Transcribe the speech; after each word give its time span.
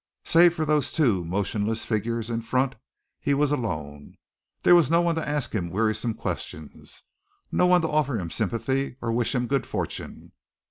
Save 0.23 0.55
for 0.55 0.65
the 0.65 0.79
two 0.81 1.23
motionless 1.23 1.85
figures 1.85 2.31
in 2.31 2.41
front, 2.41 2.73
he 3.19 3.35
was 3.35 3.51
alone. 3.51 4.15
There 4.63 4.73
was 4.73 4.89
no 4.89 4.99
one 4.99 5.13
to 5.13 5.29
ask 5.29 5.51
him 5.53 5.69
wearisome 5.69 6.15
questions, 6.15 7.03
no 7.51 7.67
one 7.67 7.81
to 7.81 7.87
offer 7.87 8.17
him 8.17 8.31
sympathy 8.31 8.95
or 8.99 9.11
wish 9.11 9.35
him 9.35 9.45
good 9.45 9.67
fortune. 9.67 10.31